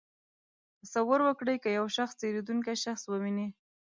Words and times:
تصور 0.81 1.19
وکړئ 1.23 1.57
که 1.63 1.69
یو 1.77 1.85
شخص 1.97 2.13
تېرېدونکی 2.21 2.75
شخص 2.85 3.03
وویني. 3.07 3.47